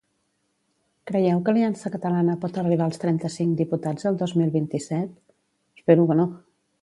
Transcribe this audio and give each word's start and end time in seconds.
Creieu 1.09 1.41
que 1.49 1.53
Aliança 1.53 1.91
Catalana 1.95 2.37
pot 2.45 2.57
arribar 2.61 2.87
als 2.87 3.01
trenta-cinc 3.05 3.55
diputats 3.61 4.09
el 4.13 4.19
dos 4.23 4.35
mil 4.41 4.51
vint-i-set? 4.57 5.15